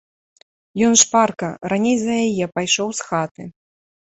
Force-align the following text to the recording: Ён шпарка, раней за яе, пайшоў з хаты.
Ён 0.87 0.93
шпарка, 1.01 1.49
раней 1.73 1.97
за 2.05 2.15
яе, 2.27 2.45
пайшоў 2.59 2.87
з 3.03 3.11
хаты. 3.11 3.43